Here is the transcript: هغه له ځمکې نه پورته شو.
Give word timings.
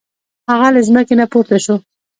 هغه 0.49 0.67
له 0.75 0.81
ځمکې 0.87 1.13
نه 1.21 1.25
پورته 1.31 1.57
شو. 1.65 1.75